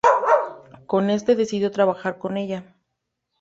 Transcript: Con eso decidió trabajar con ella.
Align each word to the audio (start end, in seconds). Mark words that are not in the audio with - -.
Con 0.87 1.11
eso 1.11 1.35
decidió 1.35 1.69
trabajar 1.69 2.17
con 2.17 2.35
ella. 2.35 2.73